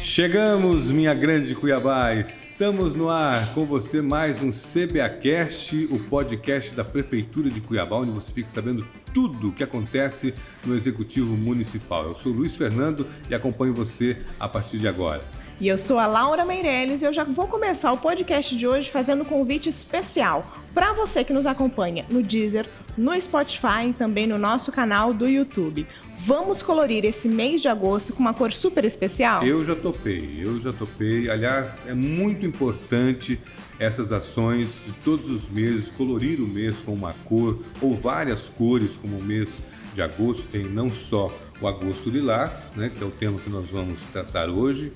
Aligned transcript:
Chegamos, 0.00 0.90
minha 0.90 1.14
grande 1.14 1.54
Cuiabá. 1.54 2.14
Estamos 2.14 2.94
no 2.94 3.08
ar 3.08 3.54
com 3.54 3.64
você 3.64 4.02
mais 4.02 4.42
um 4.42 4.50
CBAcast, 4.50 5.88
o 5.90 5.98
podcast 6.08 6.74
da 6.74 6.84
Prefeitura 6.84 7.48
de 7.48 7.60
Cuiabá, 7.60 7.96
onde 7.96 8.10
você 8.10 8.32
fica 8.32 8.48
sabendo 8.48 8.86
tudo 9.14 9.48
o 9.48 9.52
que 9.52 9.62
acontece 9.62 10.34
no 10.64 10.74
Executivo 10.74 11.36
Municipal. 11.36 12.04
Eu 12.04 12.14
sou 12.16 12.32
Luiz 12.32 12.56
Fernando 12.56 13.06
e 13.30 13.34
acompanho 13.34 13.72
você 13.72 14.18
a 14.38 14.48
partir 14.48 14.78
de 14.78 14.88
agora. 14.88 15.22
E 15.60 15.68
eu 15.68 15.78
sou 15.78 15.98
a 15.98 16.06
Laura 16.06 16.44
Meirelles 16.44 17.02
e 17.02 17.04
eu 17.04 17.12
já 17.12 17.22
vou 17.22 17.46
começar 17.46 17.92
o 17.92 17.98
podcast 17.98 18.56
de 18.56 18.66
hoje 18.66 18.90
fazendo 18.90 19.22
um 19.22 19.24
convite 19.24 19.68
especial 19.68 20.44
para 20.74 20.92
você 20.92 21.22
que 21.22 21.32
nos 21.32 21.46
acompanha 21.46 22.04
no 22.10 22.22
Deezer, 22.22 22.66
no 22.96 23.18
Spotify 23.20 23.88
e 23.90 23.92
também 23.92 24.26
no 24.26 24.38
nosso 24.38 24.70
canal 24.70 25.14
do 25.14 25.28
YouTube. 25.28 25.86
Vamos 26.16 26.62
colorir 26.62 27.04
esse 27.04 27.28
mês 27.28 27.62
de 27.62 27.68
agosto 27.68 28.12
com 28.12 28.20
uma 28.20 28.34
cor 28.34 28.52
super 28.52 28.84
especial? 28.84 29.42
Eu 29.42 29.64
já 29.64 29.74
topei, 29.74 30.40
eu 30.44 30.60
já 30.60 30.72
topei. 30.72 31.28
Aliás, 31.28 31.86
é 31.88 31.94
muito 31.94 32.44
importante 32.46 33.40
essas 33.78 34.12
ações 34.12 34.82
de 34.86 34.92
todos 35.04 35.30
os 35.30 35.50
meses, 35.50 35.90
colorir 35.90 36.40
o 36.40 36.46
mês 36.46 36.78
com 36.80 36.92
uma 36.92 37.12
cor 37.24 37.58
ou 37.80 37.96
várias 37.96 38.48
cores, 38.48 38.96
como 38.96 39.18
o 39.18 39.22
mês 39.22 39.62
de 39.94 40.00
agosto 40.00 40.46
tem 40.48 40.64
não 40.64 40.88
só 40.88 41.36
o 41.60 41.68
agosto 41.68 42.10
lilás, 42.10 42.72
né, 42.76 42.88
que 42.88 43.02
é 43.02 43.06
o 43.06 43.10
tema 43.10 43.38
que 43.38 43.50
nós 43.50 43.70
vamos 43.70 44.02
tratar 44.04 44.48
hoje, 44.48 44.92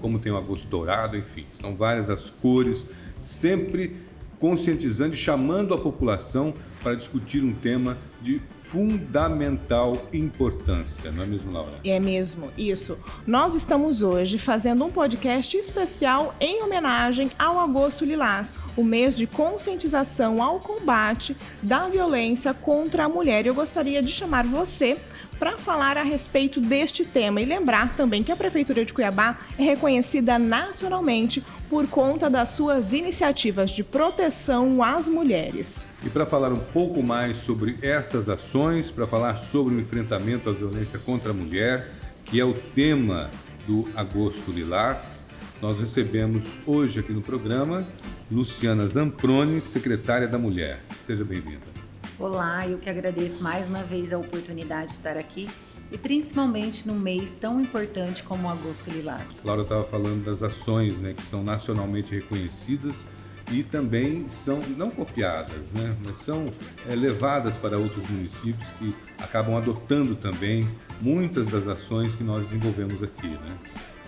como 0.00 0.18
tem 0.18 0.30
o 0.30 0.36
agosto 0.36 0.66
dourado, 0.68 1.16
enfim, 1.16 1.44
são 1.50 1.74
várias 1.74 2.10
as 2.10 2.30
cores, 2.30 2.86
sempre 3.18 3.96
conscientizando 4.38 5.14
e 5.14 5.18
chamando 5.18 5.74
a 5.74 5.78
população 5.78 6.54
para 6.82 6.94
discutir 6.94 7.42
um 7.42 7.52
tema 7.52 7.98
de 8.22 8.40
fundamental 8.62 10.06
importância, 10.12 11.12
não 11.12 11.22
é 11.22 11.26
mesmo, 11.26 11.52
Laura? 11.52 11.78
É 11.84 12.00
mesmo, 12.00 12.50
isso. 12.56 12.98
Nós 13.26 13.54
estamos 13.54 14.02
hoje 14.02 14.38
fazendo 14.38 14.84
um 14.84 14.90
podcast 14.90 15.56
especial 15.56 16.34
em 16.40 16.62
homenagem 16.62 17.30
ao 17.38 17.60
Agosto 17.60 18.04
Lilás, 18.04 18.56
o 18.76 18.82
mês 18.82 19.16
de 19.16 19.26
conscientização 19.26 20.42
ao 20.42 20.58
combate 20.58 21.36
da 21.62 21.88
violência 21.88 22.52
contra 22.52 23.04
a 23.04 23.08
mulher. 23.08 23.46
Eu 23.46 23.54
gostaria 23.54 24.02
de 24.02 24.12
chamar 24.12 24.44
você 24.44 24.96
para 25.38 25.58
falar 25.58 25.96
a 25.96 26.02
respeito 26.02 26.60
deste 26.60 27.04
tema 27.04 27.40
e 27.40 27.44
lembrar 27.44 27.96
também 27.96 28.22
que 28.22 28.32
a 28.32 28.36
Prefeitura 28.36 28.84
de 28.84 28.92
Cuiabá 28.92 29.38
é 29.58 29.62
reconhecida 29.64 30.38
nacionalmente 30.38 31.44
por 31.68 31.86
conta 31.88 32.30
das 32.30 32.50
suas 32.50 32.92
iniciativas 32.92 33.70
de 33.70 33.82
proteção 33.82 34.82
às 34.82 35.08
mulheres. 35.08 35.88
E 36.04 36.10
para 36.10 36.26
falar 36.26 36.52
um 36.52 36.60
pouco 36.60 37.02
mais 37.02 37.38
sobre 37.38 37.78
estas 37.82 38.28
ações, 38.28 38.90
para 38.90 39.06
falar 39.06 39.36
sobre 39.36 39.74
o 39.74 39.80
enfrentamento 39.80 40.48
à 40.48 40.52
violência 40.52 40.98
contra 40.98 41.30
a 41.30 41.34
mulher, 41.34 41.90
que 42.24 42.40
é 42.40 42.44
o 42.44 42.54
tema 42.54 43.30
do 43.66 43.88
Agosto 43.94 44.50
Lilás, 44.50 45.24
nós 45.60 45.80
recebemos 45.80 46.60
hoje 46.66 47.00
aqui 47.00 47.12
no 47.12 47.22
programa 47.22 47.86
Luciana 48.30 48.86
Zamproni, 48.86 49.60
secretária 49.60 50.28
da 50.28 50.38
Mulher. 50.38 50.80
Seja 51.04 51.24
bem-vinda. 51.24 51.85
Olá, 52.18 52.66
eu 52.66 52.78
que 52.78 52.88
agradeço 52.88 53.42
mais 53.42 53.68
uma 53.68 53.84
vez 53.84 54.10
a 54.10 54.16
oportunidade 54.16 54.86
de 54.86 54.92
estar 54.92 55.18
aqui 55.18 55.50
e 55.92 55.98
principalmente 55.98 56.88
num 56.88 56.98
mês 56.98 57.34
tão 57.34 57.60
importante 57.60 58.22
como 58.22 58.48
o 58.48 58.50
Agosto 58.50 58.88
Lilás. 58.88 59.28
Laura 59.44 59.62
estava 59.62 59.84
falando 59.84 60.24
das 60.24 60.42
ações 60.42 60.98
né, 60.98 61.12
que 61.12 61.22
são 61.22 61.44
nacionalmente 61.44 62.14
reconhecidas 62.14 63.06
e 63.52 63.62
também 63.62 64.30
são 64.30 64.60
não 64.78 64.90
copiadas, 64.90 65.70
né, 65.72 65.94
mas 66.06 66.16
são 66.20 66.46
é, 66.88 66.94
levadas 66.94 67.54
para 67.58 67.76
outros 67.76 68.08
municípios 68.08 68.66
que 68.78 68.96
acabam 69.18 69.54
adotando 69.54 70.16
também 70.16 70.66
muitas 71.02 71.48
das 71.48 71.68
ações 71.68 72.14
que 72.14 72.24
nós 72.24 72.44
desenvolvemos 72.44 73.02
aqui. 73.02 73.28
Né? 73.28 73.58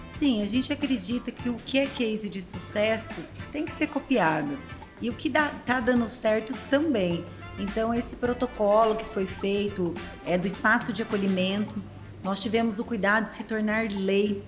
Sim, 0.02 0.42
a 0.42 0.46
gente 0.46 0.72
acredita 0.72 1.30
que 1.30 1.50
o 1.50 1.56
que 1.56 1.78
é 1.78 1.84
case 1.86 2.30
de 2.30 2.40
sucesso 2.40 3.20
tem 3.52 3.66
que 3.66 3.72
ser 3.72 3.88
copiado 3.88 4.56
e 5.00 5.10
o 5.10 5.12
que 5.12 5.28
está 5.28 5.80
dando 5.80 6.08
certo 6.08 6.54
também. 6.70 7.24
Então, 7.58 7.92
esse 7.92 8.16
protocolo 8.16 8.94
que 8.94 9.04
foi 9.04 9.26
feito 9.26 9.92
é 10.24 10.38
do 10.38 10.46
espaço 10.46 10.92
de 10.92 11.02
acolhimento, 11.02 11.74
nós 12.22 12.40
tivemos 12.40 12.78
o 12.78 12.84
cuidado 12.84 13.28
de 13.28 13.34
se 13.34 13.44
tornar 13.44 13.88
lei. 13.90 14.42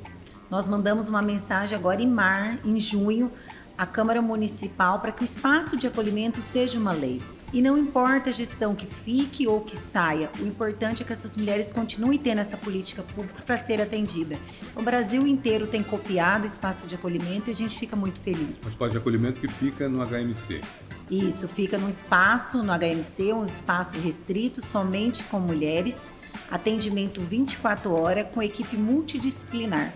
Nós 0.49 0.69
mandamos 0.69 1.09
uma 1.09 1.23
mensagem 1.23 1.77
agora 1.77 2.03
em 2.03 2.09
mar, 2.09 2.59
em 2.65 2.79
junho, 2.79 3.31
à 3.77 3.87
Câmara 3.87 4.21
Municipal 4.21 5.01
para 5.01 5.11
que 5.11 5.23
o 5.23 5.25
espaço 5.25 5.77
de 5.77 5.87
acolhimento 5.87 6.43
seja 6.43 6.79
uma 6.79 6.93
lei. 6.93 7.23
E 7.53 7.61
não 7.61 7.77
importa 7.77 8.31
a 8.31 8.33
gestão 8.33 8.77
que 8.77 8.87
fique 8.87 9.49
ou 9.49 9.61
que 9.61 9.77
saia, 9.77 10.31
o 10.39 10.47
importante 10.47 11.03
é 11.03 11.07
que 11.07 11.13
essas 11.13 11.35
mulheres 11.37 11.73
continuem 11.73 12.17
tendo 12.17 12.41
essa 12.41 12.57
política 12.57 13.03
pública 13.03 13.43
para 13.45 13.59
ser 13.59 13.81
atendida. 13.81 14.37
O 14.77 14.83
Brasil 14.83 15.27
inteiro 15.27 15.67
tem 15.67 15.83
copiado 15.83 16.45
o 16.45 16.47
espaço 16.47 16.87
de 16.87 16.95
acolhimento 16.95 17.51
e 17.51 17.53
a 17.53 17.57
gente 17.57 17.77
fica 17.77 17.97
muito 17.97 18.21
feliz. 18.21 18.61
O 18.65 18.69
espaço 18.69 18.93
de 18.93 18.99
acolhimento 18.99 19.41
que 19.41 19.49
fica 19.49 19.89
no 19.89 19.99
HMC. 20.07 20.61
Isso, 21.11 21.49
fica 21.49 21.77
num 21.77 21.89
espaço 21.89 22.63
no 22.63 22.73
HMC, 22.73 23.33
um 23.33 23.45
espaço 23.45 23.99
restrito 23.99 24.65
somente 24.65 25.25
com 25.25 25.41
mulheres, 25.41 25.99
atendimento 26.49 27.21
24 27.21 27.93
horas 27.93 28.29
com 28.33 28.41
equipe 28.41 28.77
multidisciplinar. 28.77 29.93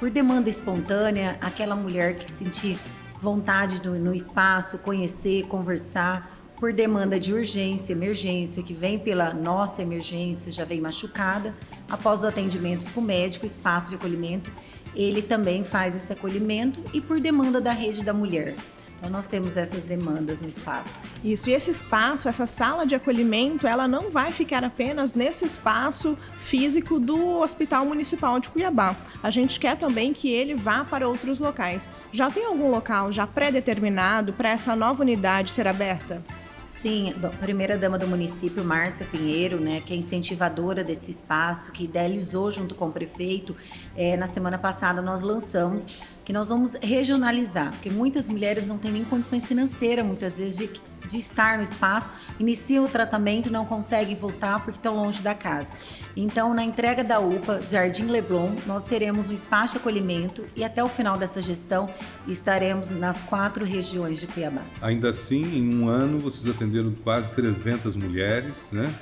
Por 0.00 0.08
demanda 0.08 0.48
espontânea, 0.48 1.36
aquela 1.42 1.76
mulher 1.76 2.16
que 2.16 2.30
sentir 2.30 2.78
vontade 3.20 3.86
no, 3.86 3.98
no 3.98 4.14
espaço, 4.14 4.78
conhecer, 4.78 5.46
conversar, 5.48 6.30
por 6.58 6.72
demanda 6.72 7.20
de 7.20 7.32
urgência, 7.34 7.92
emergência, 7.92 8.62
que 8.62 8.72
vem 8.72 8.98
pela 8.98 9.34
nossa 9.34 9.82
emergência, 9.82 10.50
já 10.50 10.64
vem 10.64 10.80
machucada, 10.80 11.54
após 11.90 12.20
os 12.20 12.24
atendimentos 12.24 12.88
com 12.88 13.00
o 13.00 13.04
médico, 13.04 13.44
espaço 13.44 13.90
de 13.90 13.96
acolhimento, 13.96 14.50
ele 14.94 15.20
também 15.20 15.62
faz 15.62 15.94
esse 15.94 16.10
acolhimento 16.10 16.82
e 16.94 17.02
por 17.02 17.20
demanda 17.20 17.60
da 17.60 17.72
rede 17.72 18.02
da 18.02 18.14
mulher. 18.14 18.56
Então 18.98 19.08
nós 19.10 19.26
temos 19.26 19.56
essas 19.56 19.84
demandas 19.84 20.40
no 20.40 20.48
espaço. 20.48 21.06
Isso, 21.22 21.48
e 21.48 21.52
esse 21.52 21.70
espaço, 21.70 22.28
essa 22.28 22.46
sala 22.46 22.84
de 22.84 22.96
acolhimento, 22.96 23.66
ela 23.66 23.86
não 23.86 24.10
vai 24.10 24.32
ficar 24.32 24.64
apenas 24.64 25.14
nesse 25.14 25.44
espaço 25.44 26.18
físico 26.36 26.98
do 26.98 27.38
Hospital 27.40 27.86
Municipal 27.86 28.40
de 28.40 28.48
Cuiabá. 28.48 28.96
A 29.22 29.30
gente 29.30 29.60
quer 29.60 29.76
também 29.76 30.12
que 30.12 30.32
ele 30.32 30.54
vá 30.54 30.84
para 30.84 31.08
outros 31.08 31.38
locais. 31.38 31.88
Já 32.12 32.28
tem 32.28 32.44
algum 32.44 32.70
local 32.70 33.12
já 33.12 33.26
pré-determinado 33.26 34.32
para 34.32 34.50
essa 34.50 34.74
nova 34.74 35.02
unidade 35.02 35.52
ser 35.52 35.68
aberta? 35.68 36.20
Sim, 36.66 37.14
a 37.24 37.28
primeira 37.28 37.78
dama 37.78 37.98
do 37.98 38.06
município, 38.06 38.62
Márcia 38.62 39.06
Pinheiro, 39.06 39.58
né, 39.58 39.80
que 39.80 39.92
é 39.92 39.96
incentivadora 39.96 40.84
desse 40.84 41.10
espaço, 41.10 41.72
que 41.72 41.84
idealizou 41.84 42.50
junto 42.50 42.74
com 42.74 42.86
o 42.86 42.92
prefeito. 42.92 43.56
É, 43.96 44.16
na 44.16 44.26
semana 44.26 44.58
passada 44.58 45.02
nós 45.02 45.22
lançamos 45.22 45.96
que 46.28 46.32
nós 46.34 46.50
vamos 46.50 46.74
regionalizar, 46.82 47.70
porque 47.70 47.88
muitas 47.88 48.28
mulheres 48.28 48.66
não 48.66 48.76
têm 48.76 48.92
nem 48.92 49.02
condições 49.02 49.46
financeiras, 49.46 50.04
muitas 50.04 50.36
vezes, 50.36 50.58
de, 50.58 50.70
de 51.08 51.16
estar 51.16 51.56
no 51.56 51.64
espaço, 51.64 52.10
iniciam 52.38 52.84
o 52.84 52.88
tratamento 52.88 53.48
e 53.48 53.50
não 53.50 53.64
conseguem 53.64 54.14
voltar 54.14 54.62
porque 54.62 54.78
estão 54.78 54.94
longe 54.94 55.22
da 55.22 55.34
casa. 55.34 55.68
Então, 56.14 56.52
na 56.52 56.62
entrega 56.62 57.02
da 57.02 57.18
UPA 57.18 57.62
Jardim 57.70 58.08
Leblon, 58.08 58.50
nós 58.66 58.84
teremos 58.84 59.30
um 59.30 59.32
espaço 59.32 59.72
de 59.72 59.78
acolhimento 59.78 60.44
e 60.54 60.62
até 60.62 60.84
o 60.84 60.86
final 60.86 61.16
dessa 61.16 61.40
gestão 61.40 61.88
estaremos 62.26 62.90
nas 62.90 63.22
quatro 63.22 63.64
regiões 63.64 64.20
de 64.20 64.26
Cuiabá. 64.26 64.60
Ainda 64.82 65.08
assim, 65.08 65.56
em 65.56 65.78
um 65.78 65.88
ano, 65.88 66.18
vocês 66.18 66.46
atenderam 66.54 66.92
quase 67.02 67.30
300 67.30 67.96
mulheres, 67.96 68.68
né? 68.70 68.94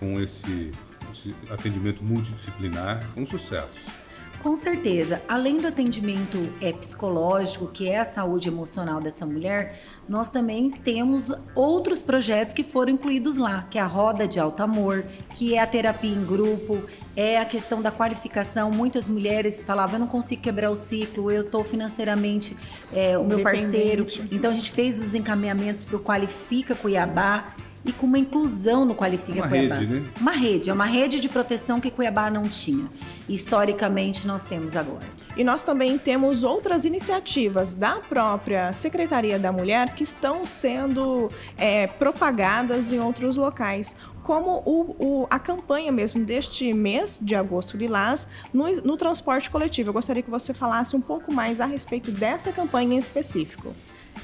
Com 0.00 0.18
esse, 0.18 0.70
esse 1.12 1.34
atendimento 1.50 2.02
multidisciplinar, 2.02 3.06
um 3.14 3.26
sucesso. 3.26 4.01
Com 4.42 4.56
certeza, 4.56 5.22
além 5.28 5.58
do 5.58 5.68
atendimento 5.68 6.52
é, 6.60 6.72
psicológico, 6.72 7.68
que 7.68 7.88
é 7.88 8.00
a 8.00 8.04
saúde 8.04 8.48
emocional 8.48 9.00
dessa 9.00 9.24
mulher, 9.24 9.80
nós 10.08 10.30
também 10.30 10.68
temos 10.68 11.32
outros 11.54 12.02
projetos 12.02 12.52
que 12.52 12.64
foram 12.64 12.92
incluídos 12.92 13.38
lá, 13.38 13.68
que 13.70 13.78
é 13.78 13.80
a 13.80 13.86
roda 13.86 14.26
de 14.26 14.40
alto 14.40 14.60
amor, 14.60 15.04
que 15.36 15.54
é 15.54 15.60
a 15.60 15.66
terapia 15.66 16.12
em 16.12 16.24
grupo, 16.24 16.82
é 17.14 17.38
a 17.38 17.44
questão 17.44 17.80
da 17.80 17.92
qualificação. 17.92 18.68
Muitas 18.72 19.06
mulheres 19.06 19.62
falavam: 19.62 19.94
eu 19.94 20.00
não 20.00 20.08
consigo 20.08 20.42
quebrar 20.42 20.70
o 20.70 20.76
ciclo, 20.76 21.30
eu 21.30 21.42
estou 21.42 21.62
financeiramente 21.62 22.56
é, 22.92 23.16
o 23.16 23.22
meu 23.24 23.44
parceiro. 23.44 24.08
Então 24.28 24.50
a 24.50 24.54
gente 24.54 24.72
fez 24.72 25.00
os 25.00 25.14
encaminhamentos 25.14 25.84
para 25.84 25.96
o 25.96 26.00
Qualifica 26.00 26.74
Cuiabá 26.74 27.54
e 27.84 27.92
com 27.92 28.06
uma 28.06 28.18
inclusão 28.18 28.84
no 28.84 28.94
Qualifica 28.94 29.40
uma 29.40 29.48
Cuiabá. 29.48 29.74
Rede, 29.76 29.92
né? 29.92 30.10
Uma 30.20 30.32
rede, 30.32 30.70
é 30.70 30.72
uma 30.72 30.84
rede 30.84 31.20
de 31.20 31.28
proteção 31.28 31.80
que 31.80 31.90
Cuiabá 31.90 32.30
não 32.30 32.44
tinha. 32.44 32.88
Historicamente 33.28 34.26
nós 34.26 34.42
temos 34.42 34.76
agora. 34.76 35.06
E 35.36 35.42
nós 35.42 35.62
também 35.62 35.96
temos 35.98 36.44
outras 36.44 36.84
iniciativas 36.84 37.72
da 37.72 37.96
própria 37.96 38.72
Secretaria 38.72 39.38
da 39.38 39.50
Mulher 39.50 39.94
que 39.94 40.02
estão 40.02 40.44
sendo 40.44 41.30
é, 41.56 41.86
propagadas 41.86 42.92
em 42.92 43.00
outros 43.00 43.36
locais 43.36 43.94
como 44.22 44.62
o, 44.64 44.96
o, 44.98 45.26
a 45.28 45.38
campanha 45.38 45.90
mesmo 45.90 46.24
deste 46.24 46.72
mês 46.72 47.18
de 47.20 47.34
agosto 47.34 47.76
lilás 47.76 48.26
no, 48.52 48.76
no 48.82 48.96
transporte 48.96 49.50
coletivo. 49.50 49.90
Eu 49.90 49.92
gostaria 49.92 50.22
que 50.22 50.30
você 50.30 50.54
falasse 50.54 50.94
um 50.94 51.00
pouco 51.00 51.32
mais 51.32 51.60
a 51.60 51.66
respeito 51.66 52.10
dessa 52.10 52.52
campanha 52.52 52.94
em 52.94 52.98
específico. 52.98 53.74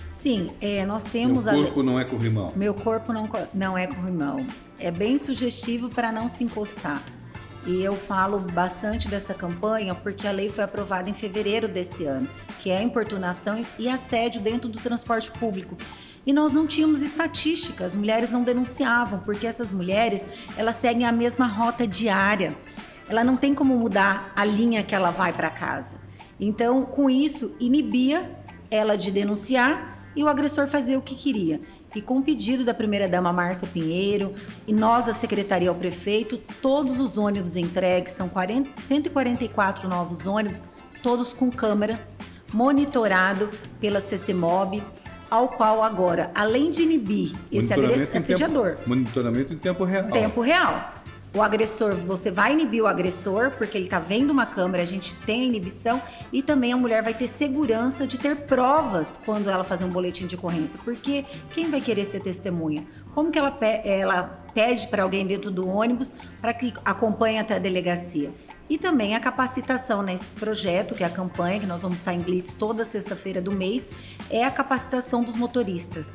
Sim, 0.09 0.51
é, 0.61 0.87
nós 0.87 1.05
temos... 1.05 1.45
Meu 1.45 1.63
corpo 1.65 1.81
a... 1.81 1.83
não 1.83 2.01
é 2.01 2.05
corrimão. 2.05 2.53
Meu 2.57 2.75
corpo 2.75 3.13
não, 3.13 3.29
não 3.53 3.77
é 3.77 3.87
corrimão. 3.87 4.45
É 4.81 4.91
bem 4.91 5.19
sugestivo 5.19 5.91
para 5.91 6.11
não 6.11 6.29
se 6.29 6.43
encostar. 6.43 7.03
E 7.67 7.83
eu 7.83 7.93
falo 7.93 8.39
bastante 8.39 9.09
dessa 9.09 9.35
campanha 9.35 9.95
porque 9.95 10.27
a 10.27 10.33
lei 10.33 10.49
foi 10.49 10.65
aprovada 10.65 11.11
em 11.11 11.15
fevereiro 11.15 11.69
desse 11.69 12.05
ano, 12.05 12.27
que 12.61 12.71
é 12.71 12.79
a 12.79 12.83
importunação 12.83 13.63
e 13.79 13.89
assédio 13.89 14.41
dentro 14.41 14.71
do 14.71 14.81
transporte 14.81 15.31
público. 15.31 15.77
E 16.25 16.33
nós 16.33 16.53
não 16.53 16.67
tínhamos 16.67 17.03
estatísticas, 17.03 17.89
as 17.89 17.95
mulheres 17.95 18.31
não 18.31 18.43
denunciavam, 18.43 19.21
porque 19.21 19.47
essas 19.47 19.71
mulheres, 19.71 20.25
elas 20.57 20.77
seguem 20.77 21.07
a 21.07 21.13
mesma 21.13 21.47
rota 21.47 21.87
diária. 21.87 22.57
Ela 23.09 23.23
não 23.23 23.37
tem 23.37 23.55
como 23.55 23.77
mudar 23.77 24.33
a 24.35 24.45
linha 24.45 24.83
que 24.83 24.95
ela 24.95 25.11
vai 25.11 25.33
para 25.33 25.51
casa. 25.51 26.01
Então, 26.41 26.85
com 26.85 27.11
isso, 27.11 27.55
inibia 27.61 28.31
ela 28.71 28.97
de 28.97 29.11
denunciar 29.11 29.98
e 30.19 30.25
o 30.25 30.29
agressor 30.29 30.67
fazer 30.67 30.97
o 30.97 31.01
que 31.01 31.15
queria. 31.15 31.61
E 31.95 32.03
com 32.03 32.19
o 32.19 32.23
pedido 32.23 32.65
da 32.65 32.75
primeira-dama 32.75 33.33
Márcia 33.33 33.69
Pinheiro 33.69 34.35
e 34.67 34.73
nós, 34.73 35.09
a 35.09 35.15
secretaria 35.15 35.69
ao 35.69 35.77
prefeito, 35.77 36.39
todos 36.61 37.01
os 37.01 37.17
ônibus 37.17 37.57
entregues, 37.57 38.15
são 38.15 38.29
40, 38.29 38.83
144 38.83 39.89
novos 39.89 40.27
ônibus, 40.27 40.65
todos 41.05 41.33
com 41.33 41.53
câmera, 41.53 42.05
monitorado 42.53 43.49
pela 43.81 44.01
CCMOB, 44.01 44.83
ao 45.31 45.51
qual 45.51 45.85
agora, 45.85 46.33
além 46.35 46.73
de 46.73 46.83
inibir 46.83 47.37
esse 47.53 47.73
assediador... 47.73 48.75
Tempo, 48.75 48.89
monitoramento 48.89 49.55
em 49.55 49.59
tempo 49.59 49.85
real. 49.85 50.11
Tempo 50.11 50.41
real 50.41 50.98
o 51.39 51.43
agressor, 51.43 51.95
você 51.95 52.31
vai 52.33 52.53
inibir 52.53 52.83
o 52.83 52.87
agressor, 52.87 53.53
porque 53.53 53.79
ele 53.79 53.85
está 53.85 54.01
vendo 54.01 54.31
uma 54.31 54.45
câmera, 54.45 54.83
a 54.83 54.87
gente 54.87 55.15
tem 55.25 55.43
a 55.43 55.45
inibição, 55.45 56.03
e 56.33 56.43
também 56.43 56.73
a 56.73 56.77
mulher 56.77 57.01
vai 57.03 57.15
ter 57.15 57.29
segurança 57.29 58.07
de 58.09 58.19
ter 58.19 58.35
provas 58.37 59.21
quando 59.25 59.49
ela 59.49 59.63
fazer 59.63 59.85
um 59.85 59.89
boletim 59.89 60.27
de 60.27 60.35
ocorrência, 60.35 60.79
porque 60.85 61.25
quem 61.53 61.71
vai 61.71 61.81
querer 61.81 62.05
ser 62.05 62.21
testemunha? 62.21 62.85
Como 63.15 63.31
que 63.31 63.39
ela, 63.39 63.57
ela 63.85 64.23
pede 64.53 64.89
para 64.89 65.05
alguém 65.05 65.27
dentro 65.27 65.51
do 65.51 65.69
ônibus 65.69 66.13
para 66.41 66.53
que 66.53 66.75
acompanhe 66.85 67.39
até 67.39 67.55
a 67.55 67.59
delegacia? 67.59 68.33
E 68.69 68.77
também 68.77 69.15
a 69.15 69.21
capacitação 69.21 70.03
nesse 70.03 70.31
projeto, 70.33 70.95
que 70.95 71.03
é 71.03 71.07
a 71.07 71.11
campanha, 71.11 71.61
que 71.61 71.67
nós 71.67 71.83
vamos 71.83 71.99
estar 71.99 72.13
em 72.13 72.21
Blitz 72.21 72.53
toda 72.53 72.85
sexta-feira 72.85 73.41
do 73.41 73.53
mês, 73.53 73.87
é 74.29 74.45
a 74.45 74.51
capacitação 74.51 75.23
dos 75.23 75.37
motoristas. 75.37 76.09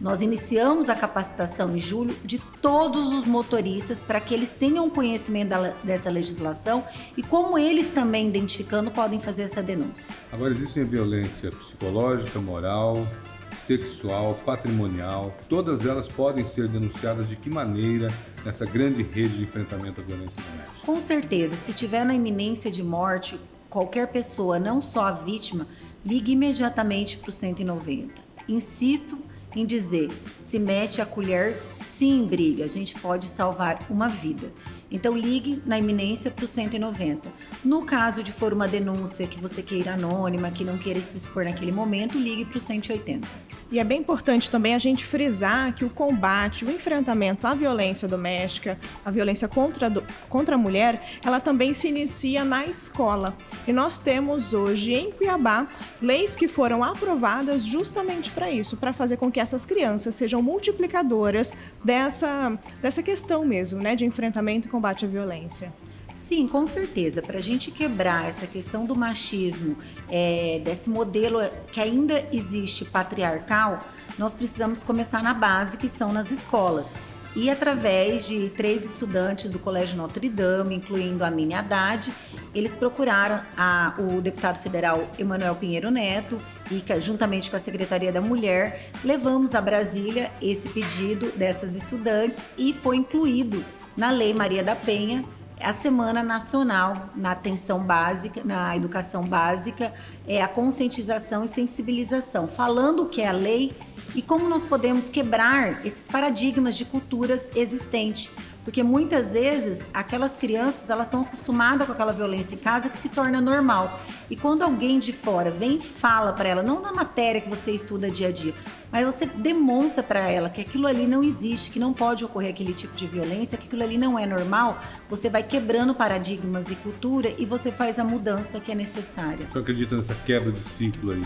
Nós 0.00 0.22
iniciamos 0.22 0.88
a 0.88 0.94
capacitação 0.94 1.76
em 1.76 1.78
julho 1.78 2.16
de 2.24 2.38
todos 2.62 3.12
os 3.12 3.26
motoristas 3.26 4.02
para 4.02 4.18
que 4.18 4.32
eles 4.32 4.50
tenham 4.50 4.88
conhecimento 4.88 5.50
da, 5.50 5.74
dessa 5.84 6.08
legislação 6.08 6.82
e 7.18 7.22
como 7.22 7.58
eles 7.58 7.90
também 7.90 8.26
identificando 8.26 8.90
podem 8.90 9.20
fazer 9.20 9.42
essa 9.42 9.62
denúncia. 9.62 10.14
Agora 10.32 10.54
existe 10.54 10.80
a 10.80 10.84
violência 10.84 11.50
psicológica, 11.50 12.40
moral, 12.40 13.06
sexual, 13.52 14.38
patrimonial, 14.42 15.36
todas 15.50 15.84
elas 15.84 16.08
podem 16.08 16.46
ser 16.46 16.66
denunciadas 16.66 17.28
de 17.28 17.36
que 17.36 17.50
maneira 17.50 18.08
nessa 18.42 18.64
grande 18.64 19.02
rede 19.02 19.36
de 19.36 19.42
enfrentamento 19.42 20.00
à 20.00 20.04
violência 20.04 20.40
doméstica? 20.42 20.86
Com 20.86 20.96
certeza, 20.96 21.56
se 21.56 21.74
tiver 21.74 22.06
na 22.06 22.14
iminência 22.14 22.70
de 22.70 22.82
morte, 22.82 23.38
qualquer 23.68 24.08
pessoa, 24.08 24.58
não 24.58 24.80
só 24.80 25.04
a 25.04 25.12
vítima, 25.12 25.66
ligue 26.02 26.32
imediatamente 26.32 27.18
para 27.18 27.28
o 27.28 27.32
190. 27.32 28.14
Insisto 28.48 29.29
em 29.54 29.66
dizer: 29.66 30.08
se 30.38 30.58
mete 30.58 31.00
a 31.00 31.06
colher, 31.06 31.62
sim, 31.76 32.26
briga, 32.26 32.64
a 32.64 32.68
gente 32.68 32.94
pode 32.98 33.26
salvar 33.26 33.84
uma 33.88 34.08
vida. 34.08 34.52
Então 34.90 35.16
ligue 35.16 35.62
na 35.64 35.78
iminência 35.78 36.30
para 36.30 36.44
o 36.44 36.48
190. 36.48 37.32
No 37.64 37.84
caso 37.84 38.22
de 38.22 38.32
for 38.32 38.52
uma 38.52 38.66
denúncia 38.66 39.26
que 39.26 39.38
você 39.38 39.62
queira 39.62 39.94
anônima, 39.94 40.50
que 40.50 40.64
não 40.64 40.76
queira 40.76 41.00
se 41.00 41.16
expor 41.16 41.44
naquele 41.44 41.70
momento, 41.70 42.18
ligue 42.18 42.44
para 42.44 42.58
o 42.58 42.60
180. 42.60 43.28
E 43.70 43.78
é 43.78 43.84
bem 43.84 44.00
importante 44.00 44.50
também 44.50 44.74
a 44.74 44.78
gente 44.78 45.04
frisar 45.04 45.72
que 45.72 45.84
o 45.84 45.90
combate, 45.90 46.64
o 46.64 46.70
enfrentamento 46.70 47.46
à 47.46 47.54
violência 47.54 48.08
doméstica, 48.08 48.76
à 49.04 49.12
violência 49.12 49.46
contra, 49.46 49.88
do, 49.88 50.02
contra 50.28 50.56
a 50.56 50.58
mulher, 50.58 51.20
ela 51.24 51.38
também 51.38 51.72
se 51.72 51.86
inicia 51.86 52.44
na 52.44 52.66
escola. 52.66 53.36
E 53.68 53.72
nós 53.72 53.96
temos 53.96 54.52
hoje 54.52 54.94
em 54.94 55.12
Cuiabá 55.12 55.68
leis 56.02 56.34
que 56.34 56.48
foram 56.48 56.82
aprovadas 56.82 57.64
justamente 57.64 58.30
para 58.32 58.50
isso, 58.50 58.76
para 58.76 58.92
fazer 58.92 59.18
com 59.18 59.30
que 59.30 59.38
essas 59.38 59.64
crianças 59.64 60.16
sejam 60.16 60.42
multiplicadoras 60.42 61.52
dessa, 61.84 62.58
dessa 62.82 63.04
questão 63.04 63.44
mesmo, 63.44 63.80
né, 63.80 63.94
de 63.94 64.04
enfrentamento 64.04 64.66
e 64.66 64.70
combate 64.70 65.04
à 65.04 65.08
violência. 65.08 65.72
Sim, 66.20 66.46
com 66.46 66.66
certeza. 66.66 67.22
Para 67.22 67.38
a 67.38 67.40
gente 67.40 67.70
quebrar 67.70 68.28
essa 68.28 68.46
questão 68.46 68.84
do 68.84 68.94
machismo, 68.94 69.76
é, 70.08 70.60
desse 70.62 70.90
modelo 70.90 71.40
que 71.72 71.80
ainda 71.80 72.24
existe 72.30 72.84
patriarcal, 72.84 73.80
nós 74.18 74.34
precisamos 74.34 74.84
começar 74.84 75.22
na 75.22 75.32
base, 75.32 75.78
que 75.78 75.88
são 75.88 76.12
nas 76.12 76.30
escolas. 76.30 76.86
E 77.34 77.48
através 77.48 78.26
de 78.26 78.50
três 78.50 78.84
estudantes 78.84 79.50
do 79.50 79.58
Colégio 79.58 79.96
Notre 79.96 80.28
Dame, 80.28 80.74
incluindo 80.74 81.24
a 81.24 81.30
Mini 81.30 81.54
Haddad, 81.54 82.12
eles 82.54 82.76
procuraram 82.76 83.40
a, 83.56 83.94
o 83.98 84.20
deputado 84.20 84.60
federal 84.62 85.08
Emanuel 85.18 85.54
Pinheiro 85.56 85.90
Neto 85.90 86.38
e, 86.70 86.84
juntamente 87.00 87.48
com 87.48 87.56
a 87.56 87.60
Secretaria 87.60 88.12
da 88.12 88.20
Mulher, 88.20 88.90
levamos 89.02 89.54
a 89.54 89.60
Brasília 89.60 90.30
esse 90.40 90.68
pedido 90.68 91.32
dessas 91.32 91.74
estudantes 91.74 92.44
e 92.58 92.74
foi 92.74 92.98
incluído 92.98 93.64
na 93.96 94.10
Lei 94.10 94.34
Maria 94.34 94.62
da 94.62 94.76
Penha, 94.76 95.24
a 95.62 95.72
Semana 95.72 96.22
Nacional 96.22 97.10
na 97.14 97.32
atenção 97.32 97.80
básica, 97.80 98.42
na 98.44 98.74
educação 98.74 99.22
básica, 99.22 99.92
é 100.26 100.42
a 100.42 100.48
conscientização 100.48 101.44
e 101.44 101.48
sensibilização, 101.48 102.48
falando 102.48 103.02
o 103.02 103.08
que 103.08 103.20
é 103.20 103.28
a 103.28 103.32
lei 103.32 103.72
e 104.14 104.22
como 104.22 104.48
nós 104.48 104.66
podemos 104.66 105.08
quebrar 105.08 105.84
esses 105.84 106.08
paradigmas 106.08 106.74
de 106.74 106.84
culturas 106.84 107.48
existentes 107.54 108.30
porque 108.64 108.82
muitas 108.82 109.32
vezes 109.32 109.86
aquelas 109.92 110.36
crianças 110.36 110.88
elas 110.90 111.06
estão 111.06 111.22
acostumadas 111.22 111.86
com 111.86 111.92
aquela 111.92 112.12
violência 112.12 112.54
em 112.54 112.58
casa 112.58 112.88
que 112.88 112.96
se 112.96 113.08
torna 113.08 113.40
normal. 113.40 114.00
E 114.28 114.36
quando 114.36 114.62
alguém 114.62 114.98
de 114.98 115.12
fora 115.12 115.50
vem 115.50 115.76
e 115.76 115.80
fala 115.80 116.32
para 116.32 116.48
ela, 116.48 116.62
não 116.62 116.80
na 116.80 116.92
matéria 116.92 117.40
que 117.40 117.48
você 117.48 117.72
estuda 117.72 118.10
dia 118.10 118.28
a 118.28 118.32
dia, 118.32 118.54
mas 118.92 119.06
você 119.06 119.24
demonstra 119.26 120.02
para 120.02 120.28
ela 120.28 120.50
que 120.50 120.60
aquilo 120.60 120.86
ali 120.86 121.06
não 121.06 121.22
existe, 121.22 121.70
que 121.70 121.78
não 121.78 121.92
pode 121.92 122.24
ocorrer 122.24 122.50
aquele 122.50 122.74
tipo 122.74 122.94
de 122.94 123.06
violência, 123.06 123.56
que 123.56 123.66
aquilo 123.66 123.82
ali 123.82 123.96
não 123.96 124.18
é 124.18 124.26
normal, 124.26 124.78
você 125.08 125.30
vai 125.30 125.42
quebrando 125.42 125.94
paradigmas 125.94 126.70
e 126.70 126.74
cultura 126.76 127.32
e 127.38 127.46
você 127.46 127.72
faz 127.72 127.98
a 127.98 128.04
mudança 128.04 128.60
que 128.60 128.72
é 128.72 128.74
necessária. 128.74 129.46
Você 129.50 129.58
acredita 129.58 129.96
nessa 129.96 130.14
quebra 130.14 130.52
de 130.52 130.60
ciclo 130.60 131.12
aí? 131.12 131.22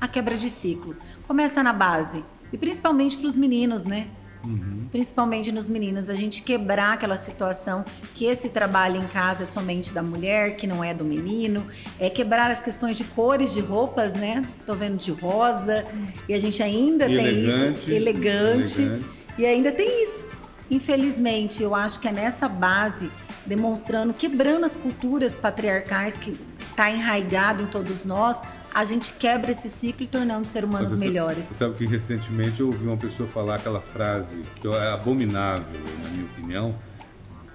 A 0.00 0.08
quebra 0.08 0.36
de 0.36 0.50
ciclo. 0.50 0.96
Começa 1.26 1.62
na 1.62 1.72
base. 1.72 2.24
E 2.52 2.58
principalmente 2.58 3.16
para 3.16 3.26
os 3.26 3.36
meninos, 3.36 3.84
né? 3.84 4.08
Uhum. 4.44 4.86
Principalmente 4.90 5.50
nos 5.50 5.68
meninos, 5.68 6.08
a 6.08 6.14
gente 6.14 6.42
quebrar 6.42 6.94
aquela 6.94 7.16
situação 7.16 7.84
que 8.14 8.24
esse 8.24 8.48
trabalho 8.48 9.02
em 9.02 9.06
casa 9.06 9.42
é 9.42 9.46
somente 9.46 9.92
da 9.92 10.02
mulher, 10.02 10.56
que 10.56 10.66
não 10.66 10.82
é 10.82 10.94
do 10.94 11.04
menino, 11.04 11.66
é 11.98 12.08
quebrar 12.08 12.50
as 12.50 12.60
questões 12.60 12.96
de 12.96 13.04
cores 13.04 13.52
de 13.52 13.60
roupas, 13.60 14.12
né? 14.12 14.44
Tô 14.64 14.74
vendo 14.74 14.96
de 14.96 15.10
rosa, 15.10 15.84
e 16.28 16.34
a 16.34 16.38
gente 16.38 16.62
ainda 16.62 17.06
e 17.06 17.16
tem 17.16 17.26
elegante, 17.26 17.78
isso, 17.80 17.90
elegante, 17.90 18.80
elegante, 18.82 19.06
e 19.38 19.46
ainda 19.46 19.72
tem 19.72 20.02
isso. 20.02 20.26
Infelizmente, 20.70 21.62
eu 21.62 21.74
acho 21.74 22.00
que 22.00 22.08
é 22.08 22.12
nessa 22.12 22.48
base, 22.48 23.10
demonstrando, 23.44 24.12
quebrando 24.12 24.64
as 24.66 24.76
culturas 24.76 25.36
patriarcais 25.36 26.18
que 26.18 26.36
está 26.70 26.90
enraigado 26.90 27.62
em 27.62 27.66
todos 27.66 28.04
nós, 28.04 28.36
a 28.76 28.84
gente 28.84 29.12
quebra 29.12 29.52
esse 29.52 29.70
ciclo 29.70 30.04
e 30.04 30.06
tornamos 30.06 30.50
ser 30.50 30.62
humanos 30.62 30.92
você, 30.92 30.98
melhores. 30.98 31.46
Você 31.46 31.54
sabe 31.54 31.76
que 31.76 31.86
recentemente 31.86 32.60
eu 32.60 32.66
ouvi 32.66 32.86
uma 32.86 32.98
pessoa 32.98 33.26
falar 33.26 33.54
aquela 33.54 33.80
frase 33.80 34.42
que 34.56 34.68
é 34.68 34.92
abominável, 34.92 35.80
na 36.02 36.10
minha 36.10 36.26
opinião, 36.26 36.78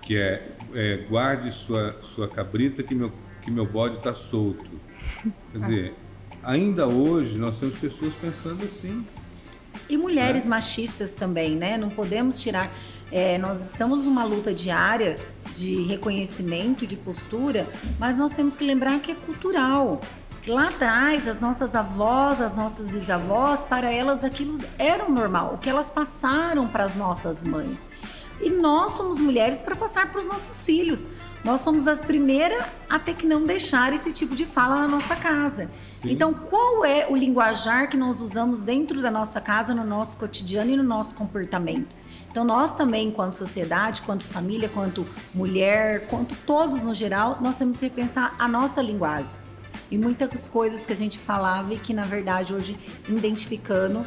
que 0.02 0.18
é, 0.18 0.50
é 0.74 0.98
guarde 1.08 1.52
sua, 1.52 1.96
sua 2.02 2.28
cabrita 2.28 2.82
que 2.82 2.96
meu, 2.96 3.12
que 3.44 3.52
meu 3.52 3.68
bode 3.68 3.98
está 3.98 4.16
solto. 4.16 4.68
Quer 5.52 5.58
dizer, 5.60 5.94
ainda 6.42 6.88
hoje 6.88 7.38
nós 7.38 7.60
temos 7.60 7.78
pessoas 7.78 8.16
pensando 8.16 8.66
assim. 8.66 9.06
E 9.88 9.98
mulheres 9.98 10.46
né? 10.46 10.50
machistas 10.50 11.14
também, 11.14 11.56
né? 11.56 11.78
Não 11.78 11.92
podemos 11.92 12.40
tirar. 12.42 12.74
É, 13.12 13.38
nós 13.38 13.64
estamos 13.64 14.08
numa 14.08 14.24
luta 14.24 14.52
diária 14.52 15.20
de 15.54 15.84
reconhecimento, 15.84 16.88
de 16.88 16.96
postura, 16.96 17.68
mas 18.00 18.18
nós 18.18 18.32
temos 18.32 18.56
que 18.56 18.64
lembrar 18.66 19.00
que 19.02 19.12
é 19.12 19.16
cultural. 19.16 20.02
Lá 20.48 20.70
atrás, 20.70 21.28
as 21.28 21.40
nossas 21.40 21.76
avós, 21.76 22.42
as 22.42 22.56
nossas 22.56 22.90
bisavós, 22.90 23.64
para 23.64 23.92
elas 23.92 24.24
aquilo 24.24 24.58
era 24.80 25.06
o 25.06 25.12
normal, 25.12 25.54
o 25.54 25.58
que 25.60 25.70
elas 25.70 25.92
passaram 25.92 26.68
para 26.68 26.84
as 26.84 26.96
nossas 26.96 27.44
mães. 27.44 27.80
E 28.42 28.50
nós 28.50 28.94
somos 28.94 29.20
mulheres 29.20 29.62
para 29.62 29.76
passar 29.76 30.12
para 30.12 30.20
os 30.20 30.26
nossos 30.26 30.66
filhos. 30.66 31.08
Nós 31.44 31.62
somos 31.62 31.88
as 31.88 32.00
primeiras 32.00 32.66
a 32.90 32.98
ter 32.98 33.14
que 33.14 33.28
não 33.28 33.44
deixar 33.46 33.94
esse 33.94 34.12
tipo 34.12 34.36
de 34.36 34.48
fala 34.48 34.80
na 34.80 34.88
nossa 34.88 35.16
casa. 35.16 35.70
Sim. 36.02 36.12
Então, 36.12 36.34
qual 36.34 36.84
é 36.84 37.06
o 37.08 37.16
linguajar 37.16 37.88
que 37.88 37.96
nós 37.96 38.20
usamos 38.20 38.62
dentro 38.62 39.00
da 39.00 39.12
nossa 39.12 39.40
casa, 39.40 39.76
no 39.76 39.84
nosso 39.84 40.18
cotidiano 40.18 40.72
e 40.72 40.76
no 40.76 40.84
nosso 40.84 41.14
comportamento? 41.14 41.96
Então, 42.32 42.44
nós 42.44 42.74
também, 42.74 43.10
enquanto 43.10 43.36
sociedade, 43.36 44.02
quanto 44.02 44.24
família, 44.24 44.68
quanto 44.68 45.06
mulher, 45.36 46.08
quanto 46.08 46.36
todos 46.36 46.82
no 46.82 46.96
geral, 46.96 47.38
nós 47.42 47.58
temos 47.58 47.80
que 47.80 47.86
repensar 47.86 48.34
a 48.40 48.48
nossa 48.48 48.82
linguagem 48.82 49.51
e 49.92 49.98
muitas 49.98 50.48
coisas 50.50 50.86
que 50.86 50.94
a 50.94 50.96
gente 50.96 51.20
falava 51.20 51.74
e 51.74 51.78
que 51.78 51.94
na 51.94 52.04
verdade 52.04 52.54
hoje 52.54 52.76
identificando 53.08 54.04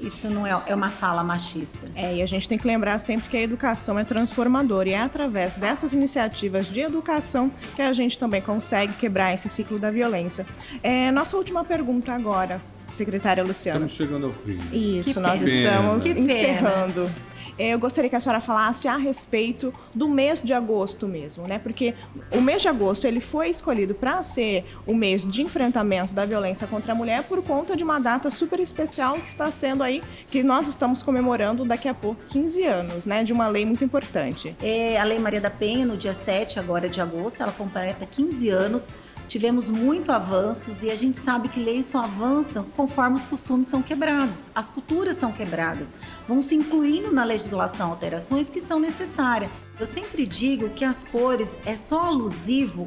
isso 0.00 0.28
não 0.28 0.46
é, 0.46 0.60
é 0.66 0.74
uma 0.74 0.90
fala 0.90 1.22
machista. 1.22 1.78
É, 1.94 2.16
e 2.16 2.22
a 2.22 2.26
gente 2.26 2.48
tem 2.48 2.58
que 2.58 2.66
lembrar 2.66 2.98
sempre 2.98 3.28
que 3.28 3.36
a 3.36 3.40
educação 3.40 3.98
é 3.98 4.04
transformadora 4.04 4.88
e 4.88 4.92
é 4.92 5.00
através 5.00 5.54
dessas 5.54 5.94
iniciativas 5.94 6.66
de 6.66 6.80
educação 6.80 7.50
que 7.76 7.80
a 7.82 7.92
gente 7.92 8.18
também 8.18 8.42
consegue 8.42 8.92
quebrar 8.94 9.32
esse 9.34 9.48
ciclo 9.48 9.78
da 9.78 9.90
violência. 9.90 10.44
É, 10.82 11.10
nossa 11.10 11.36
última 11.36 11.64
pergunta 11.64 12.12
agora, 12.12 12.60
secretária 12.90 13.42
Luciana. 13.44 13.86
Estamos 13.86 13.92
chegando 13.92 14.26
ao 14.26 14.32
fim. 14.32 14.58
Isso, 14.72 15.14
Que 15.14 15.20
nós 15.20 15.40
pena. 15.42 15.70
estamos 15.70 16.02
Que 16.02 16.14
pena. 16.14 16.32
encerrando. 16.32 17.04
É, 17.04 17.33
Eu 17.58 17.78
gostaria 17.78 18.10
que 18.10 18.16
a 18.16 18.20
senhora 18.20 18.40
falasse 18.40 18.88
a 18.88 18.96
respeito 18.96 19.72
do 19.94 20.08
mês 20.08 20.42
de 20.42 20.52
agosto 20.52 21.06
mesmo, 21.06 21.46
né? 21.46 21.58
Porque 21.58 21.94
o 22.32 22.40
mês 22.40 22.62
de 22.62 22.68
agosto 22.68 23.06
ele 23.06 23.20
foi 23.20 23.48
escolhido 23.48 23.94
para 23.94 24.22
ser 24.22 24.64
o 24.86 24.94
mês 24.94 25.24
de 25.24 25.42
enfrentamento 25.42 26.12
da 26.12 26.24
violência 26.24 26.66
contra 26.66 26.92
a 26.92 26.94
mulher 26.94 27.22
por 27.24 27.42
conta 27.42 27.76
de 27.76 27.84
uma 27.84 28.00
data 28.00 28.30
super 28.30 28.58
especial 28.60 29.14
que 29.14 29.28
está 29.28 29.50
sendo 29.50 29.82
aí, 29.82 30.02
que 30.30 30.42
nós 30.42 30.68
estamos 30.68 31.02
comemorando 31.02 31.64
daqui 31.64 31.88
a 31.88 31.94
pouco 31.94 32.22
15 32.28 32.64
anos, 32.64 33.06
né? 33.06 33.22
De 33.22 33.32
uma 33.32 33.46
lei 33.48 33.64
muito 33.64 33.84
importante. 33.84 34.54
É, 34.62 34.98
a 34.98 35.04
Lei 35.04 35.18
Maria 35.18 35.40
da 35.40 35.50
Penha, 35.50 35.86
no 35.86 35.96
dia 35.96 36.12
7 36.12 36.58
agora 36.58 36.88
de 36.88 37.00
agosto, 37.00 37.42
ela 37.42 37.52
completa 37.52 38.06
15 38.06 38.48
anos. 38.48 38.88
Tivemos 39.34 39.68
muito 39.68 40.12
avanços 40.12 40.84
e 40.84 40.92
a 40.92 40.94
gente 40.94 41.18
sabe 41.18 41.48
que 41.48 41.58
leis 41.58 41.86
só 41.86 41.98
avançam 41.98 42.62
conforme 42.76 43.16
os 43.16 43.26
costumes 43.26 43.66
são 43.66 43.82
quebrados, 43.82 44.48
as 44.54 44.70
culturas 44.70 45.16
são 45.16 45.32
quebradas. 45.32 45.92
Vão 46.28 46.40
se 46.40 46.54
incluindo 46.54 47.10
na 47.10 47.24
legislação 47.24 47.90
alterações 47.90 48.48
que 48.48 48.60
são 48.60 48.78
necessárias. 48.78 49.50
Eu 49.80 49.88
sempre 49.88 50.24
digo 50.24 50.70
que 50.70 50.84
as 50.84 51.02
cores 51.02 51.58
é 51.66 51.76
só 51.76 52.02
alusivo 52.02 52.86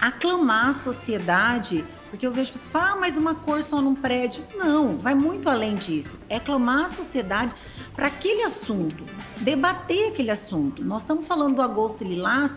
a 0.00 0.10
clamar 0.10 0.70
a 0.70 0.74
sociedade, 0.74 1.84
porque 2.10 2.26
eu 2.26 2.32
vejo 2.32 2.50
pessoas 2.50 2.72
falar, 2.72 2.90
ah, 2.90 2.96
mas 2.96 3.16
uma 3.16 3.36
cor 3.36 3.62
só 3.62 3.80
num 3.80 3.94
prédio. 3.94 4.42
Não, 4.56 4.96
vai 4.96 5.14
muito 5.14 5.48
além 5.48 5.76
disso. 5.76 6.18
É 6.28 6.40
clamar 6.40 6.86
a 6.86 6.88
sociedade 6.88 7.54
para 7.94 8.08
aquele 8.08 8.42
assunto, 8.42 9.04
debater 9.36 10.08
aquele 10.08 10.32
assunto. 10.32 10.84
Nós 10.84 11.02
estamos 11.02 11.24
falando 11.24 11.54
do 11.54 11.62
agosto 11.62 12.02
lilás 12.02 12.50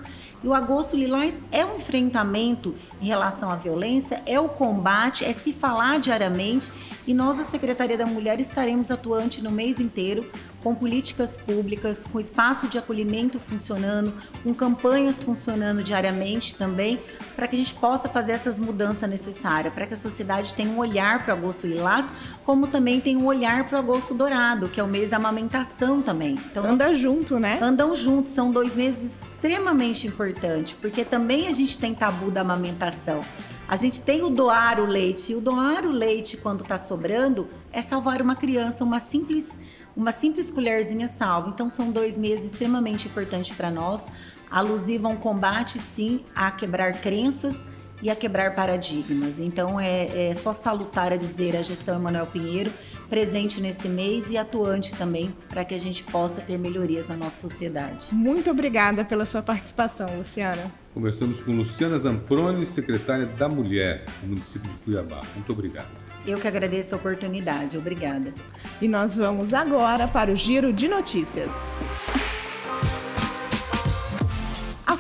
e 0.44 0.48
o 0.48 0.54
agosto 0.54 0.96
lilás 0.96 1.40
é 1.52 1.66
um 1.66 1.78
enfrentamento 1.78 2.76
em 3.02 3.08
relação 3.08 3.50
à 3.50 3.56
violência, 3.56 4.22
é 4.26 4.40
o 4.40 4.48
combate, 4.48 5.26
é 5.26 5.34
se 5.34 5.52
falar 5.52 6.00
diariamente. 6.00 6.72
E 7.08 7.14
nós, 7.14 7.40
a 7.40 7.44
Secretaria 7.44 7.98
da 7.98 8.06
Mulher, 8.06 8.40
estaremos 8.40 8.92
atuante 8.92 9.42
no 9.42 9.50
mês 9.50 9.80
inteiro 9.80 10.30
com 10.68 10.76
políticas 10.76 11.38
públicas, 11.38 12.06
com 12.12 12.20
espaço 12.20 12.68
de 12.68 12.78
acolhimento 12.78 13.40
funcionando, 13.40 14.14
com 14.44 14.54
campanhas 14.54 15.24
funcionando 15.24 15.82
diariamente 15.82 16.56
também, 16.56 17.00
para 17.36 17.48
que 17.48 17.56
a 17.56 17.60
gente 17.60 17.74
possa 17.76 18.10
fazer 18.10 18.34
essas 18.34 18.60
mudanças 18.60 19.10
necessárias, 19.10 19.74
para 19.74 19.88
que 19.88 19.94
a 19.94 19.98
sociedade 19.98 20.54
tenha 20.54 20.70
um 20.70 20.78
olhar 20.78 21.24
para 21.24 21.34
o 21.34 21.38
agosto 21.38 21.68
lilás, 21.68 22.06
como 22.44 22.68
também 22.68 23.00
tem 23.00 23.16
um 23.16 23.26
olhar 23.26 23.66
para 23.66 23.78
o 23.78 23.80
agosto 23.80 24.14
dourado, 24.14 24.68
que 24.68 24.80
é 24.80 24.84
o 24.84 24.88
mês 24.88 25.10
da 25.10 25.16
amamentação 25.16 26.02
também. 26.02 26.36
Então, 26.52 26.66
Anda 26.66 26.94
junto, 26.94 27.40
né? 27.40 27.60
andam 27.62 27.96
juntos, 27.96 28.32
são 28.32 28.52
dois 28.52 28.76
meses 28.76 29.22
extremamente 29.22 30.06
importantes, 30.08 30.27
porque 30.76 31.06
também 31.06 31.48
a 31.48 31.54
gente 31.54 31.78
tem 31.78 31.94
tabu 31.94 32.32
da 32.32 32.42
amamentação. 32.42 33.22
A 33.68 33.76
gente 33.76 34.02
tem 34.02 34.24
o 34.24 34.30
doar 34.30 34.80
o 34.80 34.86
leite, 34.86 35.32
e 35.32 35.36
o 35.36 35.42
doar 35.42 35.86
o 35.86 35.92
leite 35.92 36.38
quando 36.38 36.62
está 36.62 36.78
sobrando 36.78 37.48
é 37.72 37.82
salvar 37.82 38.22
uma 38.22 38.36
criança, 38.36 38.84
uma 38.84 39.00
simples, 39.00 39.50
uma 39.96 40.12
simples 40.12 40.50
colherzinha 40.50 41.08
salva. 41.08 41.50
Então 41.50 41.70
são 41.70 41.92
dois 41.92 42.18
meses 42.18 42.52
extremamente 42.54 43.08
importantes 43.08 43.56
para 43.56 43.70
nós, 43.70 44.02
alusivo 44.50 45.08
a 45.08 45.10
um 45.10 45.18
combate 45.18 45.80
sim 45.80 46.24
a 46.34 46.50
quebrar 46.50 46.94
crenças 47.02 47.58
e 48.02 48.10
a 48.10 48.16
quebrar 48.16 48.56
paradigmas. 48.56 49.40
Então 49.40 49.80
é, 49.80 50.30
é 50.30 50.36
só 50.36 50.54
salutar 50.54 51.12
a 51.12 51.16
dizer 51.16 51.56
a 51.56 51.62
gestão 51.62 51.96
Emanuel 51.96 52.28
Pinheiro 52.28 52.72
presente 53.10 53.62
nesse 53.62 53.88
mês 53.88 54.30
e 54.30 54.38
atuante 54.38 54.94
também 54.96 55.34
para 55.50 55.64
que 55.64 55.74
a 55.74 55.80
gente 55.80 56.04
possa 56.04 56.42
ter 56.42 56.58
melhorias 56.58 57.08
na 57.08 57.16
nossa 57.16 57.48
sociedade. 57.48 58.08
Muito 58.12 58.52
obrigada 58.52 59.06
pela 59.06 59.26
sua 59.26 59.42
participação, 59.42 60.18
Luciana. 60.18 60.72
Conversamos 60.94 61.42
com 61.42 61.52
Luciana 61.52 61.98
Zamproni, 61.98 62.66
secretária 62.66 63.26
da 63.26 63.48
Mulher 63.48 64.04
do 64.22 64.30
município 64.30 64.70
de 64.70 64.76
Cuiabá. 64.78 65.22
Muito 65.36 65.52
obrigado. 65.52 65.88
Eu 66.26 66.38
que 66.38 66.48
agradeço 66.48 66.94
a 66.96 66.98
oportunidade. 66.98 67.78
Obrigada. 67.78 68.34
E 68.82 68.88
nós 68.88 69.16
vamos 69.16 69.54
agora 69.54 70.08
para 70.08 70.32
o 70.32 70.36
giro 70.36 70.74
de 70.74 70.88
notícias. 70.88 71.52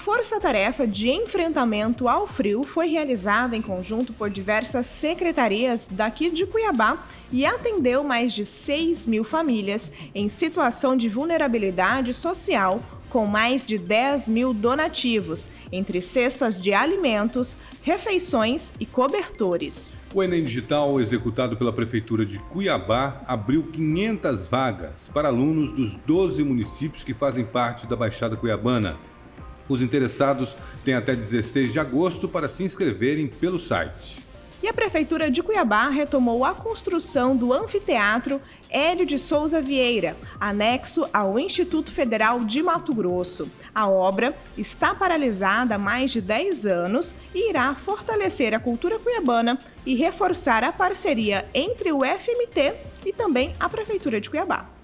Força-tarefa 0.08 0.88
de 0.88 1.10
enfrentamento 1.10 2.08
ao 2.08 2.26
frio 2.26 2.64
foi 2.64 2.88
realizada 2.88 3.58
em 3.58 3.62
conjunto 3.62 4.14
por 4.14 4.30
diversas 4.30 4.86
secretarias 4.86 5.90
daqui 5.92 6.30
de 6.30 6.46
Cuiabá 6.46 7.06
e 7.30 7.46
atendeu 7.46 8.06
mais 8.06 8.32
de 8.32 8.46
6 8.46 9.06
mil 9.06 9.26
famílias 9.26 9.92
em 10.16 10.30
situação 10.30 10.96
de 10.96 11.10
vulnerabilidade 11.10 12.14
social, 12.14 12.82
com 13.10 13.26
mais 13.26 13.66
de 13.66 13.78
10 13.78 14.30
mil 14.30 14.54
donativos, 14.54 15.50
entre 15.74 16.00
cestas 16.00 16.62
de 16.62 16.74
alimentos, 16.74 17.58
refeições 17.84 18.72
e 18.80 18.86
cobertores. 18.86 19.94
O 20.14 20.24
Enem 20.24 20.46
Digital, 20.46 21.02
executado 21.02 21.58
pela 21.58 21.74
Prefeitura 21.74 22.26
de 22.26 22.40
Cuiabá, 22.40 23.24
abriu 23.28 23.62
500 23.64 24.48
vagas 24.48 25.12
para 25.14 25.28
alunos 25.28 25.74
dos 25.74 25.96
12 26.08 26.46
municípios 26.46 27.04
que 27.04 27.14
fazem 27.14 27.44
parte 27.44 27.86
da 27.86 27.98
Baixada 27.98 28.38
Cuiabana. 28.38 28.98
Os 29.70 29.82
interessados 29.82 30.56
têm 30.84 30.94
até 30.94 31.16
16 31.16 31.74
de 31.74 31.80
agosto 31.80 32.28
para 32.28 32.48
se 32.48 32.64
inscreverem 32.64 33.28
pelo 33.28 33.60
site. 33.60 34.28
E 34.62 34.68
a 34.68 34.74
Prefeitura 34.74 35.30
de 35.30 35.44
Cuiabá 35.44 35.88
retomou 35.88 36.44
a 36.44 36.54
construção 36.54 37.36
do 37.38 37.54
Anfiteatro 37.54 38.42
Hélio 38.70 39.06
de 39.06 39.18
Souza 39.18 39.62
Vieira, 39.62 40.18
anexo 40.40 41.08
ao 41.14 41.38
Instituto 41.38 41.92
Federal 41.92 42.40
de 42.40 42.62
Mato 42.64 42.94
Grosso. 42.94 43.50
A 43.74 43.88
obra 43.88 44.36
está 44.58 44.96
paralisada 44.96 45.76
há 45.76 45.78
mais 45.78 46.12
de 46.12 46.22
10 46.22 46.66
anos 46.66 47.16
e 47.36 47.50
irá 47.50 47.76
fortalecer 47.76 48.54
a 48.54 48.60
cultura 48.60 48.98
cuiabana 48.98 49.60
e 49.86 49.96
reforçar 49.96 50.64
a 50.64 50.74
parceria 50.74 51.48
entre 51.54 51.92
o 51.92 52.00
FMT 52.00 52.74
e 53.06 53.14
também 53.14 53.56
a 53.60 53.70
Prefeitura 53.70 54.20
de 54.20 54.30
Cuiabá. 54.30 54.77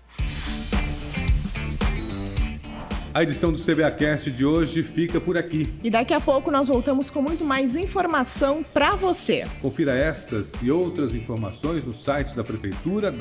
A 3.16 3.22
edição 3.22 3.52
do 3.54 3.60
CBAcast 3.60 4.32
de 4.32 4.44
hoje 4.44 4.82
fica 4.82 5.22
por 5.22 5.38
aqui. 5.38 5.72
E 5.84 5.92
daqui 5.92 6.16
a 6.16 6.20
pouco 6.20 6.50
nós 6.50 6.68
voltamos 6.68 7.12
com 7.12 7.22
muito 7.22 7.46
mais 7.46 7.76
informação 7.76 8.64
para 8.64 8.96
você. 8.96 9.46
Confira 9.62 9.94
estas 9.94 10.54
e 10.64 10.72
outras 10.72 11.14
informações 11.14 11.86
no 11.86 11.94
site 11.94 12.36
da 12.36 12.44
Prefeitura 12.44 13.12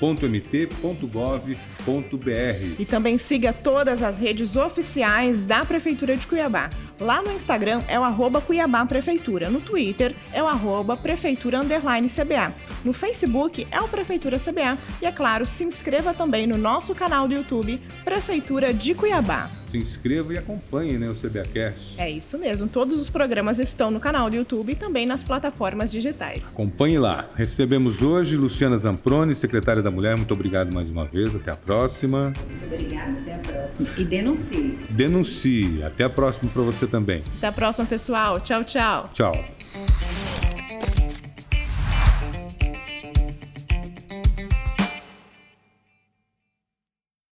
www.cuiabá.mt.gov.br. 0.00 2.74
E 2.78 2.84
também 2.84 3.18
siga 3.18 3.52
todas 3.52 4.02
as 4.02 4.18
redes 4.18 4.56
oficiais 4.56 5.42
da 5.42 5.64
Prefeitura 5.64 6.16
de 6.16 6.26
Cuiabá. 6.26 6.70
Lá 7.00 7.22
no 7.22 7.32
Instagram 7.32 7.80
é 7.88 7.98
o 7.98 8.04
arroba 8.04 8.40
Cuiabá 8.40 8.86
Prefeitura, 8.86 9.50
no 9.50 9.60
Twitter 9.60 10.14
é 10.32 10.42
o 10.42 10.46
arroba 10.46 10.96
Prefeitura 10.96 11.60
Underline 11.60 12.08
CBA, 12.08 12.52
no 12.84 12.92
Facebook 12.92 13.66
é 13.70 13.80
o 13.80 13.88
Prefeitura 13.88 14.38
CBA 14.38 14.78
e, 15.02 15.06
é 15.06 15.12
claro, 15.12 15.46
se 15.46 15.64
inscreva 15.64 16.14
também 16.14 16.46
no 16.46 16.56
nosso 16.56 16.94
canal 16.94 17.26
do 17.26 17.34
YouTube 17.34 17.80
Prefeitura 18.04 18.72
de 18.72 18.94
Cuiabá. 18.94 19.50
Se 19.74 19.78
inscreva 19.78 20.32
e 20.32 20.38
acompanhe 20.38 20.92
né, 20.92 21.10
o 21.10 21.14
CBAcast. 21.14 21.94
É 21.98 22.08
isso 22.08 22.38
mesmo, 22.38 22.68
todos 22.68 23.00
os 23.00 23.10
programas 23.10 23.58
estão 23.58 23.90
no 23.90 23.98
canal 23.98 24.30
do 24.30 24.36
YouTube 24.36 24.70
e 24.70 24.76
também 24.76 25.04
nas 25.04 25.24
plataformas 25.24 25.90
digitais. 25.90 26.52
Acompanhe 26.52 26.96
lá. 26.96 27.28
Recebemos 27.34 28.00
hoje 28.00 28.36
Luciana 28.36 28.78
Zamproni, 28.78 29.34
secretária 29.34 29.82
da 29.82 29.90
Mulher. 29.90 30.16
Muito 30.16 30.32
obrigado 30.32 30.72
mais 30.72 30.92
uma 30.92 31.06
vez. 31.06 31.34
Até 31.34 31.50
a 31.50 31.56
próxima. 31.56 32.32
Muito 32.48 32.72
obrigada. 32.72 33.18
Até 33.18 33.34
a 33.34 33.38
próxima. 33.38 33.88
E 33.98 34.04
denuncie. 34.04 34.78
Denuncie. 34.90 35.82
Até 35.82 36.04
a 36.04 36.10
próxima 36.10 36.48
para 36.52 36.62
você 36.62 36.86
também. 36.86 37.24
Até 37.38 37.48
a 37.48 37.52
próxima, 37.52 37.84
pessoal. 37.84 38.38
Tchau, 38.38 38.62
tchau. 38.62 39.10
Tchau. 39.12 39.53